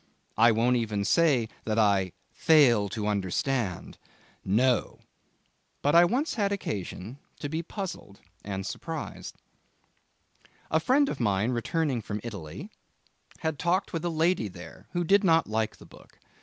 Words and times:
I 0.35 0.51
won't 0.51 0.77
even 0.77 1.05
say 1.05 1.47
that 1.65 1.77
I 1.77 2.11
'fail 2.31 2.89
to 2.89 3.05
understand...' 3.05 3.99
No! 4.67 5.01
But 5.83 6.09
once 6.09 6.39
I 6.39 6.41
had 6.41 6.51
occasion 6.51 7.19
to 7.39 7.47
be 7.49 7.61
puzzled 7.61 8.19
and 8.43 8.65
surprised. 8.65 9.35
A 10.71 10.79
friend 10.79 11.07
of 11.07 11.19
mine 11.19 11.51
returning 11.51 12.01
from 12.01 12.19
Italy 12.23 12.71
had 13.41 13.59
talked 13.59 13.93
with 13.93 14.03
a 14.03 14.09
lady 14.09 14.47
there 14.47 14.87
who 14.93 15.03
did 15.03 15.23
not 15.23 15.45
like 15.45 15.75
the 15.75 15.85
book. 15.85 16.17